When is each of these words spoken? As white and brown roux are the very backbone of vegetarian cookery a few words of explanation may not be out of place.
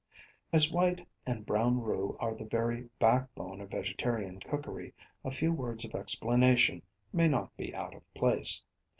As 0.51 0.71
white 0.71 1.07
and 1.27 1.45
brown 1.45 1.79
roux 1.83 2.17
are 2.19 2.33
the 2.33 2.43
very 2.45 2.89
backbone 2.97 3.61
of 3.61 3.69
vegetarian 3.69 4.39
cookery 4.39 4.95
a 5.23 5.29
few 5.29 5.53
words 5.53 5.85
of 5.85 5.93
explanation 5.93 6.81
may 7.13 7.27
not 7.27 7.55
be 7.55 7.75
out 7.75 7.93
of 7.93 8.13
place. 8.15 8.63